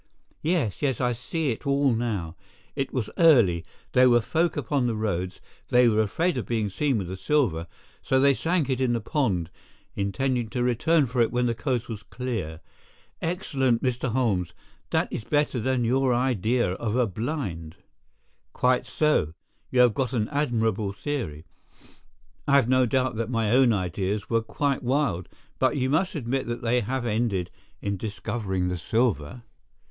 "Yes, 0.41 0.81
yes, 0.81 0.99
I 0.99 1.13
see 1.13 1.51
it 1.51 1.67
all 1.67 1.93
now! 1.93 2.35
It 2.75 2.91
was 2.91 3.11
early, 3.19 3.63
there 3.91 4.09
were 4.09 4.19
folk 4.19 4.57
upon 4.57 4.87
the 4.87 4.95
roads, 4.95 5.39
they 5.69 5.87
were 5.87 6.01
afraid 6.01 6.39
of 6.39 6.47
being 6.47 6.71
seen 6.71 6.97
with 6.97 7.05
the 7.07 7.15
silver, 7.15 7.67
so 8.01 8.19
they 8.19 8.33
sank 8.33 8.67
it 8.67 8.81
in 8.81 8.93
the 8.93 8.99
pond, 8.99 9.51
intending 9.95 10.49
to 10.49 10.63
return 10.63 11.05
for 11.05 11.21
it 11.21 11.29
when 11.31 11.45
the 11.45 11.53
coast 11.53 11.87
was 11.87 12.01
clear. 12.01 12.61
Excellent, 13.21 13.83
Mr. 13.83 14.09
Holmes—that 14.11 15.07
is 15.13 15.23
better 15.23 15.59
than 15.59 15.83
your 15.83 16.15
idea 16.15 16.71
of 16.71 16.95
a 16.95 17.05
blind." 17.05 17.75
"Quite 18.53 18.87
so, 18.87 19.35
you 19.69 19.81
have 19.81 19.93
got 19.93 20.13
an 20.13 20.27
admirable 20.29 20.93
theory. 20.93 21.45
I 22.47 22.55
have 22.55 22.67
no 22.67 22.87
doubt 22.87 23.17
that 23.17 23.29
my 23.29 23.51
own 23.51 23.71
ideas 23.71 24.31
were 24.31 24.41
quite 24.41 24.81
wild, 24.81 25.29
but 25.59 25.77
you 25.77 25.91
must 25.91 26.15
admit 26.15 26.47
that 26.47 26.63
they 26.63 26.79
have 26.81 27.05
ended 27.05 27.51
in 27.83 27.97
discovering 27.97 28.67
the 28.67 28.77
silver." 28.79 29.43